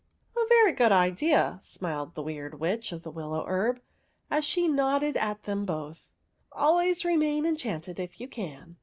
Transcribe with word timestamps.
"A 0.35 0.43
very 0.49 0.73
good 0.73 0.91
idea," 0.91 1.59
smiled 1.61 2.15
the 2.15 2.23
Weird 2.23 2.59
Witch 2.59 2.91
OF 2.91 3.03
THE 3.03 3.11
WILLOW 3.11 3.45
HERB 3.45 3.75
21 3.75 3.75
of 3.75 3.77
the 3.77 3.81
Willow 3.81 4.35
Herb, 4.35 4.37
as 4.39 4.45
she 4.45 4.67
nodded 4.67 5.15
at 5.15 5.43
them 5.43 5.63
both.'' 5.63 6.09
Always 6.51 7.05
remain 7.05 7.45
enchanted 7.45 7.99
if 7.99 8.19
you 8.19 8.27
can." 8.27 8.77